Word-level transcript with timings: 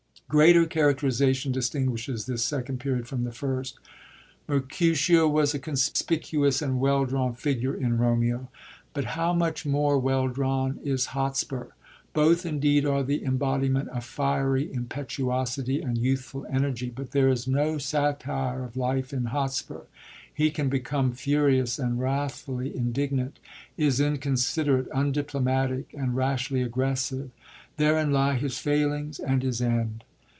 Greater 0.27 0.65
characterisation 0.65 1.51
distinguishes 1.51 2.25
this 2.25 2.41
Second 2.41 2.79
Period 2.79 3.05
from 3.05 3.25
the 3.25 3.33
First. 3.33 3.77
Mercutio 4.47 5.27
was 5.27 5.53
a 5.53 5.59
* 5.59 5.59
conspicuous 5.59 6.61
and 6.61 6.79
well 6.79 7.03
drawn 7.03 7.35
figure 7.35 7.73
in 7.75 7.97
Romeo; 7.97 8.47
but 8.93 9.03
how 9.03 9.33
much 9.33 9.65
more 9.65 9.99
well 9.99 10.29
drawn 10.29 10.79
is 10.85 11.07
Hotspur! 11.07 11.65
Both, 12.13 12.45
indeed, 12.45 12.85
are 12.85 13.03
the 13.03 13.25
em 13.25 13.37
bodiment 13.37 13.89
of 13.89 14.05
fiery 14.05 14.71
impetuosity 14.73 15.81
and 15.81 15.97
youthful 15.97 16.45
energy, 16.49 16.89
but 16.95 17.11
there 17.11 17.27
is 17.27 17.45
no 17.45 17.77
satire 17.77 18.63
of 18.63 18.77
life 18.77 19.11
in 19.11 19.25
Hotspur: 19.35 19.81
he 20.33 20.49
can 20.49 20.69
become 20.69 21.11
furious 21.11 21.77
and 21.77 21.99
wrathf 21.99 22.45
uUy 22.45 22.73
indignant, 22.73 23.37
is 23.75 23.99
inconsiderate, 23.99 24.87
un 24.93 25.11
diplomatic 25.11 25.93
and 25.93 26.15
rashly 26.15 26.61
aggressive; 26.61 27.31
therein 27.75 28.13
lie 28.13 28.35
his 28.35 28.59
failings 28.59 29.19
and 29.19 29.43
his 29.43 29.61
end. 29.61 30.05